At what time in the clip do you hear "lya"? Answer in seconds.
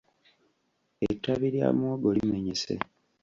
1.53-1.67